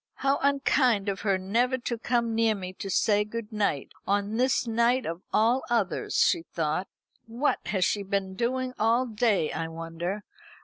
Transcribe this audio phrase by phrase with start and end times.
[0.15, 4.65] "How unkind of her never to come near me to say good night, on this
[4.65, 6.87] night of all others!" she thought,
[7.27, 10.23] "What has she been doing all day, I wonder?